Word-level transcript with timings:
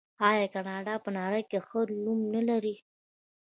آیا 0.29 0.45
کاناډا 0.53 0.95
په 1.03 1.09
نړۍ 1.17 1.43
کې 1.49 1.59
ښه 1.67 1.79
نوم 2.03 2.19
نلري؟ 2.33 2.75